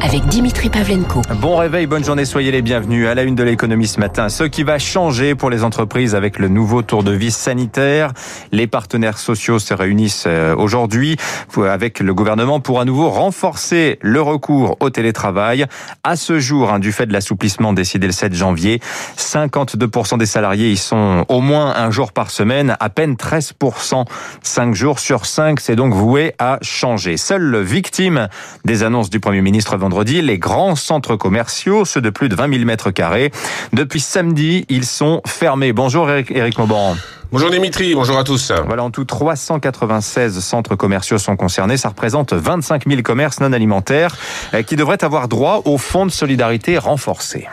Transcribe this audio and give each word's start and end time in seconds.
avec 0.00 0.26
Dimitri 0.26 0.70
Pavlenko. 0.70 1.22
Bon 1.40 1.56
réveil, 1.56 1.86
bonne 1.86 2.04
journée, 2.04 2.24
soyez 2.24 2.50
les 2.50 2.62
bienvenus 2.62 3.06
à 3.08 3.14
la 3.14 3.22
une 3.22 3.34
de 3.34 3.42
l'économie 3.42 3.86
ce 3.86 4.00
matin. 4.00 4.28
Ce 4.28 4.44
qui 4.44 4.62
va 4.62 4.78
changer 4.78 5.34
pour 5.34 5.50
les 5.50 5.64
entreprises 5.64 6.14
avec 6.14 6.38
le 6.38 6.48
nouveau 6.48 6.82
tour 6.82 7.02
de 7.02 7.12
vis 7.12 7.34
sanitaire. 7.34 8.12
Les 8.52 8.66
partenaires 8.66 9.18
sociaux 9.18 9.58
se 9.58 9.74
réunissent 9.74 10.24
euh, 10.26 10.54
aujourd'hui 10.56 11.16
avec 11.56 12.00
le 12.00 12.14
gouvernement 12.14 12.60
pour 12.60 12.80
à 12.80 12.84
nouveau 12.84 13.10
renforcer 13.10 13.98
le 14.00 14.20
recours 14.20 14.76
au 14.80 14.90
télétravail. 14.90 15.66
À 16.04 16.16
ce 16.16 16.38
jour, 16.38 16.72
hein, 16.72 16.78
du 16.78 16.92
fait 16.92 17.06
de 17.06 17.12
l'assouplissement 17.12 17.72
décidé 17.72 18.06
le 18.06 18.12
7 18.12 18.34
janvier, 18.34 18.80
52% 19.16 20.18
des 20.18 20.26
salariés 20.26 20.70
y 20.70 20.76
sont 20.76 21.24
au 21.28 21.40
moins 21.40 21.74
un 21.74 21.90
jour 21.90 22.12
par 22.12 22.30
semaine, 22.30 22.76
à 22.80 22.90
peine 22.90 23.14
13%, 23.14 24.04
5 24.42 24.74
jours 24.74 24.98
sur 24.98 25.26
5, 25.26 25.60
c'est 25.60 25.76
donc 25.76 25.92
voué 25.92 26.34
à 26.38 26.58
changer. 26.62 27.16
Seule 27.16 27.60
victime 27.60 28.28
des 28.64 28.82
annonces 28.82 29.10
du 29.10 29.20
Premier 29.20 29.40
ministre 29.40 29.74
les 30.22 30.38
grands 30.38 30.76
centres 30.76 31.16
commerciaux, 31.16 31.84
ceux 31.84 32.00
de 32.00 32.10
plus 32.10 32.28
de 32.28 32.34
20 32.34 32.52
000 32.52 32.64
mètres 32.64 32.90
carrés. 32.90 33.32
Depuis 33.72 34.00
samedi, 34.00 34.64
ils 34.68 34.84
sont 34.84 35.22
fermés. 35.26 35.72
Bonjour 35.72 36.10
Eric 36.10 36.58
Mauban. 36.58 36.96
Bonjour 37.30 37.50
Dimitri, 37.50 37.94
bonjour 37.94 38.16
à 38.16 38.24
tous. 38.24 38.52
Voilà, 38.64 38.84
en 38.84 38.90
tout 38.90 39.04
396 39.04 40.40
centres 40.40 40.76
commerciaux 40.76 41.18
sont 41.18 41.36
concernés. 41.36 41.76
Ça 41.76 41.90
représente 41.90 42.32
25 42.32 42.88
000 42.88 43.02
commerces 43.02 43.40
non 43.40 43.52
alimentaires 43.52 44.16
euh, 44.54 44.62
qui 44.62 44.76
devraient 44.76 45.04
avoir 45.04 45.28
droit 45.28 45.60
au 45.66 45.76
fonds 45.76 46.06
de 46.06 46.10
solidarité 46.10 46.78
renforcé. 46.78 47.46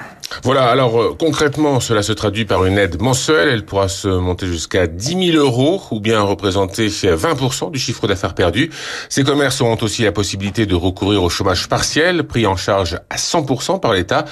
Voilà, 0.43 0.65
alors 0.65 1.01
euh, 1.01 1.15
concrètement, 1.17 1.79
cela 1.79 2.03
se 2.03 2.11
traduit 2.11 2.45
par 2.45 2.65
une 2.65 2.77
aide 2.77 3.01
mensuelle. 3.01 3.49
Elle 3.49 3.65
pourra 3.65 3.87
se 3.87 4.07
monter 4.07 4.47
jusqu'à 4.47 4.87
10 4.87 5.31
000 5.33 5.37
euros 5.37 5.81
ou 5.91 5.99
bien 5.99 6.21
représenter 6.21 6.87
20% 6.87 7.71
du 7.71 7.79
chiffre 7.79 8.07
d'affaires 8.07 8.33
perdu. 8.33 8.71
Ces 9.09 9.23
commerces 9.23 9.61
auront 9.61 9.77
aussi 9.81 10.03
la 10.03 10.11
possibilité 10.11 10.65
de 10.65 10.75
recourir 10.75 11.23
au 11.23 11.29
chômage 11.29 11.67
partiel, 11.67 12.23
pris 12.23 12.45
en 12.45 12.55
charge 12.55 12.97
à 13.09 13.17
100% 13.17 13.79
par 13.79 13.93
l'État, 13.93 14.25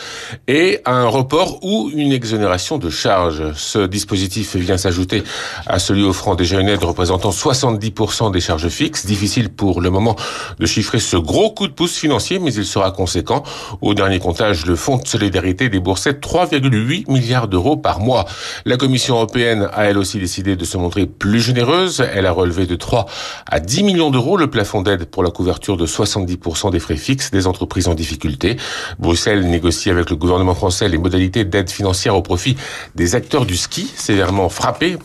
et 0.48 0.80
à 0.86 0.94
un 0.94 1.08
report 1.08 1.64
ou 1.64 1.92
une 1.94 2.12
exonération 2.12 2.78
de 2.78 2.90
charges. 2.90 3.53
Ce 3.53 3.80
dispositif 3.80 4.56
vient 4.56 4.78
s'ajouter 4.78 5.23
à 5.66 5.80
celui 5.80 6.03
offrant 6.03 6.36
déjà 6.36 6.59
une 6.59 6.70
aide 6.70 6.84
représentant 6.84 7.30
70% 7.30 8.31
des 8.31 8.42
charges 8.42 8.70
fixes. 8.70 9.06
Difficile 9.06 9.50
pour 9.50 9.81
le 9.81 9.90
moment 9.90 10.16
de 10.59 10.66
chiffrer 10.66 11.00
ce 11.00 11.17
gros 11.17 11.52
coup 11.52 11.67
de 11.67 11.73
pouce 11.73 11.95
financier, 11.98 12.40
mais 12.40 12.53
il 12.53 12.66
sera 12.66 12.92
conséquent. 12.92 13.44
Au 13.81 13.94
dernier 13.94 14.20
comptage, 14.20 14.66
le 14.66 14.75
Fonds 14.75 14.98
de 14.98 15.08
solidarité 15.08 15.70
des 15.70 15.80
3,8 15.80 17.12
milliards 17.12 17.48
d'euros 17.48 17.78
par 17.78 18.00
mois. 18.00 18.25
La 18.66 18.78
Commission 18.78 19.16
européenne 19.16 19.70
a 19.73 19.86
elle 19.86 19.98
aussi 19.98 20.20
décidé 20.20 20.56
de 20.56 20.66
se 20.66 20.78
montrer 20.78 21.06
plus 21.06 21.40
généreuse. 21.40 22.03
Elle 22.14 22.25
a 22.25 22.31
relevé 22.31 22.66
de 22.66 22.75
3 22.75 23.06
à 23.45 23.59
10 23.59 23.84
millions 23.84 24.12
d'euros 24.12 24.38
le 24.38 24.50
plafond 24.50 24.81
d'aide 24.81 25.06
pour 25.06 25.23
la 25.23 25.31
couverture 25.31 25.78
de 25.78 25.86
70% 25.86 26.72
des 26.72 26.80
frais 26.80 26.97
fixes 26.97 27.31
des 27.31 27.47
entreprises 27.47 27.88
en 27.88 27.94
difficulté. 27.94 28.58
Bruxelles 29.00 29.47
négocie 29.47 29.90
avec 29.90 30.09
le 30.09 30.16
gouvernement 30.16 30.56
français 30.56 30.88
les 30.88 30.97
modalités 30.97 31.45
d'aide 31.45 31.70
financière 31.70 32.16
au 32.16 32.22
profit 32.22 32.56
des 32.95 33.16
acteurs 33.16 33.45
du 33.45 33.58
ski 33.58 33.92
sévèrement 33.95 34.50
frappés 34.50 34.97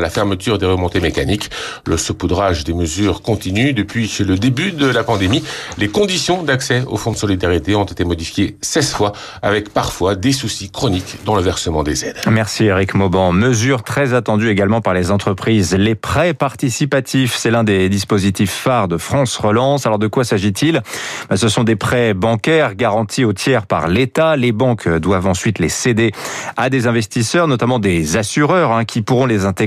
la 0.00 0.10
fermeture 0.10 0.58
des 0.58 0.66
remontées 0.66 1.00
mécaniques. 1.00 1.50
Le 1.86 1.96
saupoudrage 1.96 2.64
des 2.64 2.74
mesures 2.74 3.22
continue 3.22 3.72
depuis 3.72 4.10
le 4.20 4.36
début 4.36 4.72
de 4.72 4.86
la 4.86 5.04
pandémie. 5.04 5.42
Les 5.78 5.88
conditions 5.88 6.42
d'accès 6.42 6.82
au 6.86 6.96
fonds 6.96 7.12
de 7.12 7.16
solidarité 7.16 7.74
ont 7.74 7.84
été 7.84 8.04
modifiées 8.04 8.56
16 8.60 8.92
fois 8.92 9.12
avec 9.42 9.72
parfois 9.72 10.14
des 10.14 10.32
soucis 10.32 10.70
chroniques 10.70 11.18
dans 11.24 11.36
le 11.36 11.42
versement 11.42 11.82
des 11.82 12.04
aides. 12.04 12.16
Merci 12.30 12.64
Eric 12.64 12.94
Mauban. 12.94 13.32
Mesure 13.32 13.82
très 13.82 14.14
attendue 14.14 14.48
également 14.48 14.80
par 14.80 14.94
les 14.94 15.10
entreprises. 15.10 15.74
Les 15.74 15.94
prêts 15.94 16.34
participatifs, 16.34 17.36
c'est 17.36 17.50
l'un 17.50 17.64
des 17.64 17.88
dispositifs 17.88 18.52
phares 18.52 18.88
de 18.88 18.96
France 18.96 19.36
Relance. 19.36 19.86
Alors 19.86 19.98
de 19.98 20.08
quoi 20.08 20.24
s'agit-il? 20.24 20.82
Ben, 21.28 21.36
Ce 21.36 21.48
sont 21.48 21.64
des 21.64 21.76
prêts 21.76 22.14
bancaires 22.14 22.74
garantis 22.74 23.24
au 23.24 23.32
tiers 23.32 23.66
par 23.66 23.88
l'État. 23.88 24.36
Les 24.36 24.52
banques 24.52 24.88
doivent 24.88 25.26
ensuite 25.26 25.58
les 25.58 25.68
céder 25.68 26.12
à 26.56 26.70
des 26.70 26.86
investisseurs, 26.86 27.46
notamment 27.46 27.78
des 27.78 28.16
assureurs, 28.16 28.72
hein, 28.72 28.84
qui 28.84 29.02
pourront 29.02 29.26
les 29.26 29.44
intégrer 29.44 29.59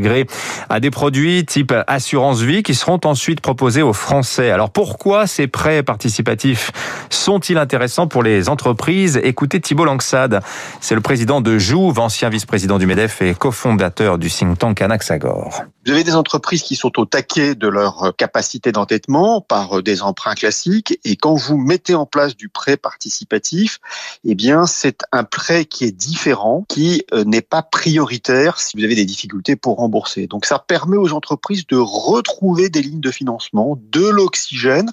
à 0.70 0.80
des 0.80 0.90
produits 0.90 1.46
type 1.46 1.74
assurance 1.88 2.42
vie 2.42 2.64
qui 2.64 2.74
seront 2.74 3.00
ensuite 3.06 3.42
proposés 3.42 3.82
aux 3.82 3.94
Français. 3.94 4.50
Alors 4.50 4.72
pourquoi 4.72 5.28
ces 5.28 5.48
prêts 5.48 5.84
participatifs 5.84 6.72
sont-ils 7.10 7.58
intéressants 7.58 8.08
pour 8.08 8.24
les 8.24 8.50
entreprises? 8.50 9.20
Écoutez 9.24 9.62
Thibault 9.62 9.86
Langsade. 9.86 10.42
C'est 10.82 10.96
le 10.96 11.02
président 11.02 11.42
de 11.42 11.58
Jouve, 11.58 12.00
ancien 12.00 12.30
vice-président 12.30 12.80
du 12.80 12.88
MEDEF 12.88 13.22
et 13.22 13.36
cofondateur 13.36 14.18
du 14.18 14.30
think 14.30 14.58
tank 14.58 14.82
Anaxagore. 14.82 15.64
Vous 15.86 15.92
avez 15.92 16.04
des 16.04 16.16
entreprises 16.16 16.64
qui 16.64 16.76
sont 16.76 16.98
au 16.98 17.06
taquet 17.06 17.56
de 17.56 17.68
leur 17.68 18.16
capacité 18.18 18.72
d'endettement 18.72 19.42
par 19.42 19.84
des 19.84 20.02
emprunts 20.02 20.34
classiques 20.34 20.98
et 21.04 21.18
quand 21.18 21.36
vous 21.36 21.58
mettez 21.58 21.94
en 21.94 22.06
place 22.06 22.36
du 22.36 22.50
prêt 22.50 22.78
participatif, 22.78 23.80
eh 24.24 24.34
bien 24.34 24.66
c'est 24.66 25.02
un 25.12 25.24
prêt 25.24 25.66
qui 25.66 25.84
est 25.84 25.92
différent, 25.92 26.66
qui 26.70 27.04
euh, 27.14 27.24
n'est 27.26 27.42
pas 27.42 27.62
prioritaire 27.62 28.60
si 28.60 28.78
vous 28.78 28.84
avez 28.84 28.96
des 28.96 29.06
difficultés 29.06 29.56
pour 29.56 29.83
Donc 30.28 30.46
ça 30.46 30.60
permet 30.60 30.98
aux 30.98 31.14
entreprises 31.14 31.66
de 31.68 31.78
retrouver 31.78 32.70
des 32.70 32.82
lignes 32.82 33.00
de 33.00 33.12
financement, 33.12 33.80
de 33.92 34.08
l'oxygène. 34.08 34.92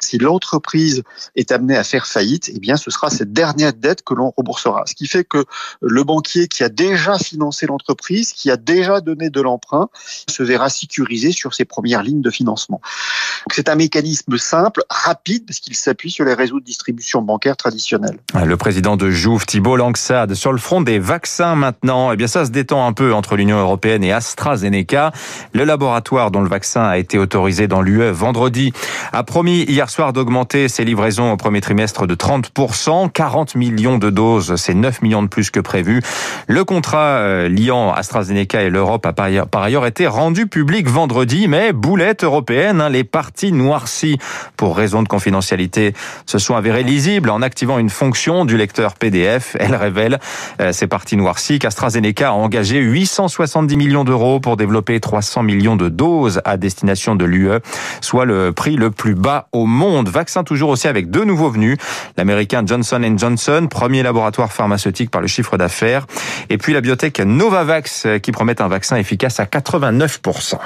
Si 0.00 0.18
l'entreprise 0.18 1.02
est 1.34 1.52
amenée 1.52 1.76
à 1.76 1.84
faire 1.84 2.06
faillite, 2.06 2.50
eh 2.54 2.58
bien 2.58 2.76
ce 2.76 2.90
sera 2.90 3.10
cette 3.10 3.32
dernière 3.32 3.72
dette 3.72 4.02
que 4.02 4.14
l'on 4.14 4.32
remboursera. 4.36 4.84
Ce 4.86 4.94
qui 4.94 5.06
fait 5.06 5.24
que 5.24 5.44
le 5.80 6.04
banquier 6.04 6.48
qui 6.48 6.62
a 6.62 6.68
déjà 6.68 7.18
financé 7.18 7.66
l'entreprise, 7.66 8.32
qui 8.32 8.50
a 8.50 8.56
déjà 8.56 9.00
donné 9.00 9.30
de 9.30 9.40
l'emprunt, 9.40 9.88
se 10.28 10.42
verra 10.42 10.68
sécurisé 10.68 11.32
sur 11.32 11.54
ses 11.54 11.64
premières 11.64 12.02
lignes 12.02 12.22
de 12.22 12.30
financement. 12.30 12.80
C'est 13.52 13.68
un 13.68 13.74
mécanisme 13.74 14.36
simple, 14.38 14.82
rapide, 14.90 15.46
parce 15.46 15.60
qu'il 15.60 15.76
s'appuie 15.76 16.10
sur 16.10 16.24
les 16.24 16.34
réseaux 16.34 16.60
de 16.60 16.64
distribution 16.64 17.22
bancaire 17.22 17.56
traditionnels. 17.56 18.18
Le 18.34 18.56
président 18.56 18.96
de 18.96 19.10
Jouve, 19.10 19.46
Thibault 19.46 19.76
Langsade, 19.76 20.34
sur 20.34 20.52
le 20.52 20.58
front 20.58 20.80
des 20.80 20.98
vaccins 20.98 21.54
maintenant, 21.54 22.12
eh 22.12 22.16
bien 22.16 22.26
ça 22.26 22.44
se 22.44 22.50
détend 22.50 22.86
un 22.86 22.92
peu 22.92 23.14
entre 23.14 23.36
l'Union 23.36 23.58
européenne 23.58 24.04
et 24.04 24.12
AstraZeneca. 24.16 25.12
Le 25.52 25.64
laboratoire 25.64 26.30
dont 26.30 26.42
le 26.42 26.48
vaccin 26.48 26.82
a 26.82 26.98
été 26.98 27.18
autorisé 27.18 27.68
dans 27.68 27.82
l'UE 27.82 28.10
vendredi 28.10 28.72
a 29.12 29.22
promis 29.22 29.62
hier 29.62 29.88
soir 29.88 30.12
d'augmenter 30.12 30.68
ses 30.68 30.84
livraisons 30.84 31.32
au 31.32 31.36
premier 31.36 31.60
trimestre 31.60 32.06
de 32.06 32.14
30%, 32.14 33.10
40 33.10 33.54
millions 33.54 33.98
de 33.98 34.10
doses, 34.10 34.56
c'est 34.56 34.74
9 34.74 35.02
millions 35.02 35.22
de 35.22 35.28
plus 35.28 35.50
que 35.50 35.60
prévu. 35.60 36.02
Le 36.46 36.64
contrat 36.64 37.18
euh, 37.18 37.48
liant 37.48 37.92
AstraZeneca 37.92 38.62
et 38.62 38.70
l'Europe 38.70 39.06
a 39.06 39.12
par 39.12 39.62
ailleurs 39.62 39.86
été 39.86 40.06
rendu 40.06 40.46
public 40.46 40.88
vendredi, 40.88 41.48
mais 41.48 41.72
boulette 41.72 42.24
européenne, 42.24 42.80
hein, 42.80 42.88
les 42.88 43.04
parties 43.04 43.52
noircies 43.52 44.18
pour 44.56 44.76
raison 44.76 45.02
de 45.02 45.08
confidentialité 45.08 45.94
se 46.26 46.38
sont 46.38 46.56
avérées 46.56 46.82
lisibles 46.82 47.30
en 47.30 47.42
activant 47.42 47.78
une 47.78 47.90
fonction 47.90 48.44
du 48.44 48.56
lecteur 48.56 48.94
PDF. 48.94 49.56
Elle 49.60 49.74
révèle 49.74 50.18
euh, 50.60 50.72
ces 50.72 50.86
parties 50.86 51.16
noircies 51.16 51.58
qu'AstraZeneca 51.58 52.28
a 52.28 52.32
engagé 52.32 52.78
870 52.78 53.76
millions 53.76 54.04
d'euros 54.06 54.40
pour 54.40 54.56
développer 54.56 54.98
300 54.98 55.42
millions 55.42 55.76
de 55.76 55.90
doses 55.90 56.40
à 56.46 56.56
destination 56.56 57.14
de 57.14 57.26
l'UE, 57.26 57.60
soit 58.00 58.24
le 58.24 58.52
prix 58.52 58.76
le 58.76 58.90
plus 58.90 59.14
bas 59.14 59.48
au 59.52 59.66
monde. 59.66 60.08
Vaccin 60.08 60.44
toujours 60.44 60.70
aussi 60.70 60.88
avec 60.88 61.10
deux 61.10 61.24
nouveaux 61.24 61.50
venus, 61.50 61.76
l'américain 62.16 62.62
Johnson 62.64 63.02
Johnson, 63.18 63.66
premier 63.70 64.02
laboratoire 64.02 64.52
pharmaceutique 64.52 65.10
par 65.10 65.20
le 65.20 65.26
chiffre 65.26 65.58
d'affaires, 65.58 66.06
et 66.48 66.56
puis 66.56 66.72
la 66.72 66.80
biotech 66.80 67.20
Novavax 67.20 68.06
qui 68.22 68.32
promet 68.32 68.62
un 68.62 68.68
vaccin 68.68 68.96
efficace 68.96 69.40
à 69.40 69.44
89%. 69.44 70.56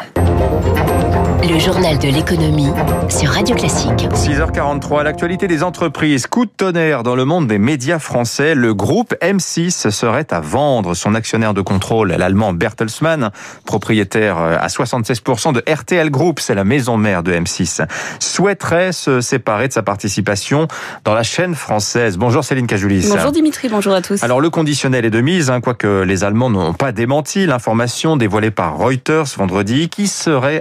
Le 1.43 1.59
journal 1.59 1.99
de 1.99 2.09
l'économie 2.09 2.69
sur 3.09 3.31
Radio 3.31 3.57
Classique. 3.57 4.09
6h43, 4.13 5.03
l'actualité 5.03 5.49
des 5.49 5.63
entreprises. 5.63 6.27
Coup 6.27 6.45
de 6.45 6.51
tonnerre 6.55 7.03
dans 7.03 7.17
le 7.17 7.25
monde 7.25 7.47
des 7.47 7.59
médias 7.59 7.99
français. 7.99 8.55
Le 8.55 8.75
groupe 8.75 9.15
M6 9.23 9.91
serait 9.91 10.27
à 10.33 10.41
vendre. 10.41 10.93
Son 10.93 11.15
actionnaire 11.15 11.55
de 11.55 11.63
contrôle, 11.63 12.13
l'allemand 12.13 12.53
Bertelsmann, 12.53 13.31
propriétaire 13.65 14.37
à 14.37 14.67
76% 14.67 15.55
de 15.55 15.63
RTL 15.67 16.11
Group, 16.11 16.41
c'est 16.41 16.55
la 16.55 16.65
maison 16.65 16.99
mère 16.99 17.23
de 17.23 17.33
M6, 17.33 17.87
souhaiterait 18.19 18.93
se 18.93 19.23
séparer 19.23 19.69
de 19.69 19.73
sa 19.73 19.83
participation 19.83 20.69
dans 21.05 21.15
la 21.15 21.23
chaîne 21.23 21.55
française. 21.55 22.19
Bonjour 22.19 22.45
Céline 22.45 22.67
Cajoulis. 22.67 23.09
Bonjour 23.09 23.33
Dimitri, 23.33 23.69
bonjour 23.71 23.95
à 23.95 24.03
tous. 24.03 24.23
Alors 24.23 24.43
le 24.43 24.51
conditionnel 24.51 25.07
est 25.07 25.11
de 25.11 25.21
mise, 25.23 25.51
hein, 25.51 25.63
quoique 25.63 26.03
les 26.03 26.23
Allemands 26.23 26.51
n'ont 26.51 26.75
pas 26.75 26.93
démenti 26.93 27.47
l'information 27.47 28.19
dévoilée 28.19 28.51
par 28.51 28.77
Reuters 28.77 29.25
vendredi 29.39 29.89
qui 29.89 30.07
serait 30.07 30.61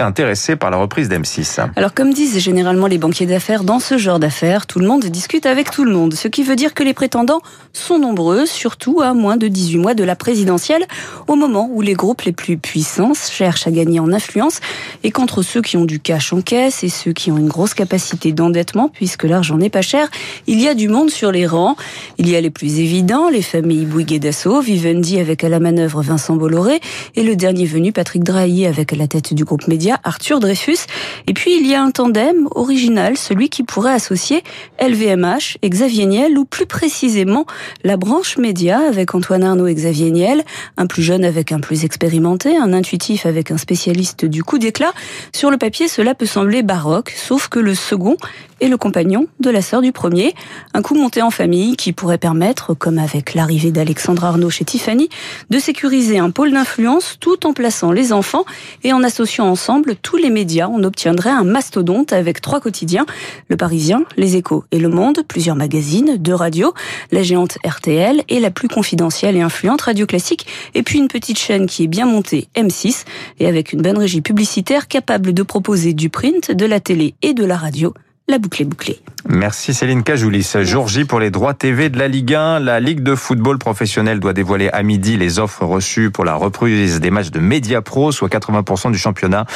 intéressé 0.00 0.22
intéressé 0.22 0.54
par 0.54 0.70
la 0.70 0.76
reprise 0.76 1.08
d'M6. 1.08 1.66
Alors 1.74 1.94
comme 1.94 2.14
disent 2.14 2.38
généralement 2.38 2.86
les 2.86 2.98
banquiers 2.98 3.26
d'affaires, 3.26 3.64
dans 3.64 3.80
ce 3.80 3.98
genre 3.98 4.20
d'affaires, 4.20 4.66
tout 4.66 4.78
le 4.78 4.86
monde 4.86 5.04
discute 5.06 5.46
avec 5.46 5.72
tout 5.72 5.84
le 5.84 5.90
monde. 5.90 6.14
Ce 6.14 6.28
qui 6.28 6.44
veut 6.44 6.54
dire 6.54 6.74
que 6.74 6.84
les 6.84 6.94
prétendants 6.94 7.40
sont 7.72 7.98
nombreux, 7.98 8.46
surtout 8.46 9.00
à 9.00 9.12
moins 9.12 9.36
de 9.36 9.48
18 9.48 9.78
mois 9.78 9.94
de 9.94 10.04
la 10.04 10.14
présidentielle, 10.14 10.84
au 11.26 11.34
moment 11.34 11.68
où 11.72 11.80
les 11.80 11.94
groupes 11.94 12.22
les 12.22 12.30
plus 12.30 12.56
puissants 12.56 13.14
cherchent 13.14 13.66
à 13.66 13.72
gagner 13.72 13.98
en 13.98 14.12
influence 14.12 14.60
et 15.02 15.10
contre 15.10 15.42
ceux 15.42 15.60
qui 15.60 15.76
ont 15.76 15.84
du 15.84 15.98
cash 15.98 16.32
en 16.32 16.40
caisse 16.40 16.84
et 16.84 16.88
ceux 16.88 17.12
qui 17.12 17.32
ont 17.32 17.36
une 17.36 17.48
grosse 17.48 17.74
capacité 17.74 18.30
d'endettement, 18.30 18.88
puisque 18.88 19.24
l'argent 19.24 19.56
n'est 19.56 19.70
pas 19.70 19.82
cher, 19.82 20.08
il 20.46 20.60
y 20.60 20.68
a 20.68 20.74
du 20.74 20.88
monde 20.88 21.10
sur 21.10 21.32
les 21.32 21.48
rangs. 21.48 21.74
Il 22.18 22.28
y 22.28 22.36
a 22.36 22.40
les 22.40 22.50
plus 22.50 22.78
évidents, 22.78 23.28
les 23.28 23.42
familles 23.42 23.86
Bouygues 23.86 24.12
et 24.12 24.18
Dassault, 24.20 24.60
Vivendi 24.60 25.18
avec 25.18 25.42
à 25.42 25.48
la 25.48 25.58
manœuvre 25.58 26.00
Vincent 26.00 26.36
Bolloré 26.36 26.80
et 27.16 27.24
le 27.24 27.34
dernier 27.34 27.66
venu 27.66 27.90
Patrick 27.90 28.22
Drahi 28.22 28.66
avec 28.66 28.92
à 28.92 28.96
la 28.96 29.08
tête 29.08 29.34
du 29.34 29.44
groupe 29.44 29.66
Média 29.66 29.81
Arthur 29.90 30.40
Dreyfus. 30.40 30.86
Et 31.26 31.34
puis 31.34 31.56
il 31.56 31.66
y 31.66 31.74
a 31.74 31.82
un 31.82 31.90
tandem 31.90 32.48
original, 32.54 33.16
celui 33.16 33.48
qui 33.48 33.62
pourrait 33.62 33.92
associer 33.92 34.42
LVMH 34.80 35.58
et 35.62 35.70
Xavier 35.70 36.06
Niel, 36.06 36.38
ou 36.38 36.44
plus 36.44 36.66
précisément 36.66 37.46
la 37.84 37.96
branche 37.96 38.38
média 38.38 38.80
avec 38.80 39.14
Antoine 39.14 39.42
Arnaud 39.42 39.66
et 39.66 39.74
Xavier 39.74 40.10
Niel, 40.10 40.44
un 40.76 40.86
plus 40.86 41.02
jeune 41.02 41.24
avec 41.24 41.52
un 41.52 41.60
plus 41.60 41.84
expérimenté, 41.84 42.56
un 42.56 42.72
intuitif 42.72 43.26
avec 43.26 43.50
un 43.50 43.58
spécialiste 43.58 44.24
du 44.24 44.42
coup 44.42 44.58
d'éclat. 44.58 44.92
Sur 45.34 45.50
le 45.50 45.58
papier, 45.58 45.88
cela 45.88 46.14
peut 46.14 46.26
sembler 46.26 46.62
baroque, 46.62 47.10
sauf 47.16 47.48
que 47.48 47.58
le 47.58 47.74
second 47.74 48.16
est 48.60 48.68
le 48.68 48.76
compagnon 48.76 49.26
de 49.40 49.50
la 49.50 49.60
sœur 49.60 49.82
du 49.82 49.92
premier. 49.92 50.34
Un 50.72 50.82
coup 50.82 50.94
monté 50.94 51.20
en 51.20 51.30
famille 51.30 51.76
qui 51.76 51.92
pourrait 51.92 52.18
permettre, 52.18 52.74
comme 52.74 52.98
avec 52.98 53.34
l'arrivée 53.34 53.72
d'Alexandre 53.72 54.24
Arnaud 54.24 54.50
chez 54.50 54.64
Tiffany, 54.64 55.08
de 55.50 55.58
sécuriser 55.58 56.18
un 56.18 56.30
pôle 56.30 56.52
d'influence 56.52 57.16
tout 57.18 57.46
en 57.46 57.52
plaçant 57.52 57.90
les 57.90 58.12
enfants 58.12 58.44
et 58.84 58.92
en 58.92 59.02
associant 59.02 59.46
ensemble 59.46 59.71
tous 60.02 60.16
les 60.16 60.30
médias. 60.30 60.68
On 60.68 60.82
obtiendrait 60.84 61.30
un 61.30 61.44
mastodonte 61.44 62.12
avec 62.12 62.40
trois 62.40 62.60
quotidiens, 62.60 63.06
Le 63.48 63.56
Parisien, 63.56 64.04
Les 64.16 64.36
Échos 64.36 64.64
et 64.70 64.78
Le 64.78 64.88
Monde, 64.88 65.22
plusieurs 65.26 65.56
magazines, 65.56 66.16
deux 66.18 66.34
radios, 66.34 66.74
la 67.10 67.22
géante 67.22 67.58
RTL 67.64 68.22
et 68.28 68.40
la 68.40 68.50
plus 68.50 68.68
confidentielle 68.68 69.36
et 69.36 69.40
influente 69.40 69.82
Radio 69.82 70.06
Classique, 70.06 70.46
et 70.74 70.82
puis 70.82 70.98
une 70.98 71.08
petite 71.08 71.38
chaîne 71.38 71.66
qui 71.66 71.84
est 71.84 71.88
bien 71.88 72.06
montée, 72.06 72.48
M6, 72.56 73.04
et 73.40 73.46
avec 73.46 73.72
une 73.72 73.82
bonne 73.82 73.98
régie 73.98 74.20
publicitaire 74.20 74.88
capable 74.88 75.32
de 75.32 75.42
proposer 75.42 75.94
du 75.94 76.10
print, 76.10 76.50
de 76.50 76.66
la 76.66 76.80
télé 76.80 77.14
et 77.22 77.32
de 77.32 77.44
la 77.44 77.56
radio 77.56 77.94
la 78.32 78.38
boucle 78.38 78.62
est 78.62 78.64
bouclée. 78.64 78.98
Merci 79.28 79.72
Céline 79.72 80.02
Cajoulis. 80.02 80.52
Jour 80.62 80.88
J 80.88 81.04
pour 81.04 81.20
les 81.20 81.30
droits 81.30 81.54
TV 81.54 81.90
de 81.90 81.98
la 81.98 82.08
Ligue 82.08 82.34
1. 82.34 82.58
La 82.58 82.80
Ligue 82.80 83.04
de 83.04 83.14
football 83.14 83.56
professionnel 83.56 84.18
doit 84.18 84.32
dévoiler 84.32 84.68
à 84.70 84.82
midi 84.82 85.16
les 85.16 85.38
offres 85.38 85.64
reçues 85.64 86.10
pour 86.10 86.24
la 86.24 86.34
reprise 86.34 86.98
des 86.98 87.12
matchs 87.12 87.30
de 87.30 87.38
Media 87.38 87.82
Pro, 87.82 88.10
soit 88.10 88.28
80% 88.28 88.90
du 88.90 88.98
championnat. 88.98 89.46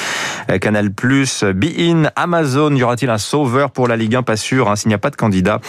Euh, 0.51 0.59
Canal+, 0.59 0.91
Bein, 0.91 2.11
Amazon. 2.15 2.77
Y 2.77 2.83
aura-t-il 2.85 3.11
un 3.11 3.19
sauveur 3.19 3.73
pour 3.73 3.89
la 3.89 3.97
Ligue 3.97 4.15
1 4.15 4.23
Pas 4.23 4.37
sûr, 4.37 4.71
hein, 4.71 4.77
s'il 4.77 4.89
n'y 4.89 4.95
a 4.95 4.99
pas 4.99 5.11
de 5.11 5.17
candidat. 5.17 5.61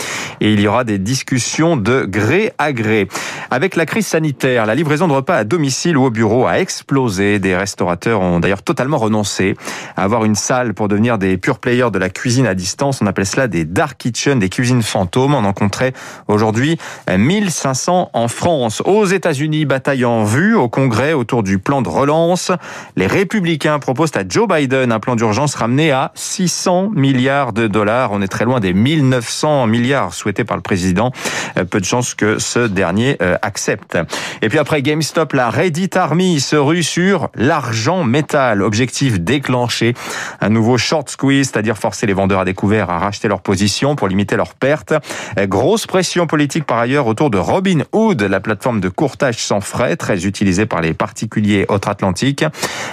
Et 0.41 0.53
il 0.53 0.59
y 0.59 0.67
aura 0.67 0.83
des 0.83 0.99
discussions 0.99 1.75
de 1.75 2.05
gré 2.05 2.53
à 2.59 2.73
gré. 2.73 3.07
Avec 3.49 3.75
la 3.75 3.87
crise 3.87 4.05
sanitaire, 4.05 4.67
la 4.67 4.75
livraison 4.75 5.07
de 5.07 5.13
repas 5.13 5.37
à 5.37 5.43
domicile 5.43 5.97
ou 5.97 6.03
au 6.03 6.11
bureau 6.11 6.45
a 6.45 6.59
explosé. 6.59 7.39
Des 7.39 7.55
restaurateurs 7.55 8.21
ont 8.21 8.39
d'ailleurs 8.39 8.61
totalement 8.61 8.97
renoncé 8.97 9.55
à 9.95 10.03
avoir 10.03 10.23
une 10.23 10.35
salle 10.35 10.75
pour 10.75 10.87
devenir 10.87 11.17
des 11.17 11.37
pure 11.37 11.57
players 11.57 11.89
de 11.91 11.97
la 11.97 12.09
cuisine 12.09 12.45
à 12.45 12.53
distance. 12.53 12.96
On 13.01 13.07
appelle 13.07 13.25
cela 13.25 13.47
des 13.47 13.65
dark 13.65 13.97
kitchen, 13.97 14.39
des 14.39 14.49
cuisines 14.49 14.83
fantômes. 14.83 15.33
On 15.33 15.43
en 15.45 15.53
compterait 15.53 15.93
aujourd'hui 16.27 16.77
1500 17.09 18.11
en 18.13 18.27
France. 18.27 18.81
Aux 18.85 19.05
États-Unis, 19.05 19.65
bataille 19.65 20.05
en 20.05 20.23
vue 20.23 20.55
au 20.55 20.69
Congrès 20.69 21.13
autour 21.13 21.43
du 21.43 21.59
plan 21.59 21.81
de 21.81 21.89
relance. 21.89 22.51
Les 22.95 23.07
républicains 23.07 23.79
proposent 23.79 24.15
à 24.15 24.23
Joe 24.27 24.47
Biden 24.47 24.91
un 24.91 24.99
plan 24.99 25.15
d'urgence 25.15 25.55
ramené 25.55 25.91
à 25.91 26.11
600 26.15 26.91
milliards 26.93 27.53
de 27.53 27.67
dollars. 27.67 28.11
On 28.11 28.21
est 28.21 28.27
très 28.27 28.45
loin 28.45 28.59
des 28.59 28.73
1900 28.73 29.67
milliards 29.67 30.13
souhaités 30.13 30.43
par 30.43 30.57
le 30.57 30.63
président. 30.63 31.11
Euh, 31.57 31.65
peu 31.65 31.79
de 31.79 31.85
chances 31.85 32.13
que 32.13 32.39
ce 32.39 32.59
dernier 32.59 33.17
euh, 33.21 33.37
accepte. 33.41 33.97
Et 34.41 34.49
puis 34.49 34.59
après 34.59 34.81
GameStop, 34.81 35.33
la 35.33 35.49
Reddit 35.49 35.89
Army 35.95 36.39
se 36.39 36.55
rue 36.55 36.83
sur 36.83 37.29
l'argent 37.35 38.03
métal. 38.03 38.61
Objectif 38.61 39.19
déclenché. 39.19 39.93
Un 40.41 40.49
nouveau 40.49 40.77
short 40.77 41.09
squeeze, 41.09 41.49
c'est-à-dire 41.49 41.77
forcer 41.77 42.05
les 42.05 42.13
vendeurs 42.13 42.39
à 42.39 42.45
à 42.79 42.97
racheter 42.97 43.27
leur 43.27 43.41
position 43.41 43.95
pour 43.95 44.07
limiter 44.07 44.35
leurs 44.35 44.53
pertes. 44.53 44.93
Grosse 45.37 45.87
pression 45.87 46.27
politique 46.27 46.65
par 46.65 46.77
ailleurs 46.77 47.07
autour 47.07 47.29
de 47.29 47.37
Robin 47.37 47.83
Hood, 47.91 48.21
la 48.21 48.39
plateforme 48.39 48.79
de 48.79 48.89
courtage 48.89 49.37
sans 49.37 49.61
frais, 49.61 49.95
très 49.95 50.25
utilisée 50.25 50.65
par 50.65 50.81
les 50.81 50.93
particuliers 50.93 51.65
outre-Atlantique. 51.69 52.45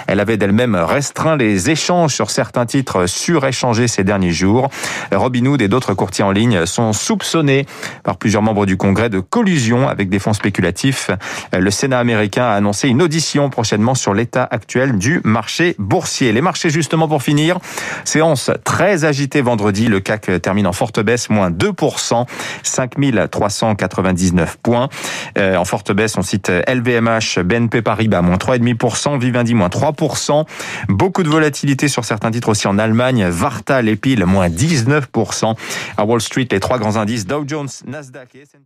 Elle 0.07 0.19
avait 0.19 0.37
d'elle-même 0.37 0.75
restreint 0.75 1.37
les 1.37 1.69
échanges 1.69 2.13
sur 2.13 2.31
certains 2.31 2.65
titres 2.65 3.07
suréchangés 3.07 3.87
ces 3.87 4.03
derniers 4.03 4.31
jours. 4.31 4.69
Robin 5.11 5.45
Hood 5.45 5.61
et 5.61 5.67
d'autres 5.67 5.93
courtiers 5.93 6.23
en 6.23 6.31
ligne 6.31 6.65
sont 6.65 6.93
soupçonnés 6.93 7.65
par 8.03 8.17
plusieurs 8.17 8.41
membres 8.41 8.65
du 8.65 8.77
Congrès 8.77 9.09
de 9.09 9.19
collusion 9.19 9.87
avec 9.87 10.09
des 10.09 10.19
fonds 10.19 10.33
spéculatifs. 10.33 11.11
Le 11.53 11.71
Sénat 11.71 11.99
américain 11.99 12.45
a 12.45 12.53
annoncé 12.53 12.87
une 12.87 13.01
audition 13.01 13.49
prochainement 13.49 13.95
sur 13.95 14.13
l'état 14.13 14.47
actuel 14.49 14.97
du 14.97 15.21
marché 15.23 15.75
boursier. 15.79 16.31
Les 16.31 16.41
marchés 16.41 16.69
justement 16.69 17.07
pour 17.07 17.23
finir, 17.23 17.59
séance 18.03 18.51
très 18.63 19.05
agitée 19.05 19.41
le 19.83 19.99
CAC 19.99 20.41
termine 20.41 20.67
en 20.67 20.73
forte 20.73 20.99
baisse, 20.99 21.29
moins 21.29 21.51
2%, 21.51 22.25
5399 22.63 24.57
points. 24.57 24.89
Euh, 25.37 25.55
en 25.55 25.65
forte 25.65 25.91
baisse, 25.91 26.17
on 26.17 26.21
cite 26.21 26.49
LVMH, 26.49 27.41
BNP 27.43 27.81
Paribas, 27.81 28.21
moins 28.21 28.37
3,5%, 28.37 29.19
Vivendi, 29.19 29.53
moins 29.53 29.67
3%. 29.67 30.45
Beaucoup 30.89 31.23
de 31.23 31.29
volatilité 31.29 31.87
sur 31.87 32.05
certains 32.05 32.31
titres 32.31 32.49
aussi 32.49 32.67
en 32.67 32.77
Allemagne. 32.77 33.25
Varta, 33.27 33.81
l'épile, 33.81 34.25
moins 34.25 34.49
19%. 34.49 35.55
À 35.97 36.05
Wall 36.05 36.21
Street, 36.21 36.47
les 36.51 36.59
trois 36.59 36.79
grands 36.79 36.97
indices, 36.97 37.27
Dow 37.27 37.43
Jones, 37.45 37.69
Nasdaq 37.85 38.35
et 38.35 38.41
S&P. 38.41 38.65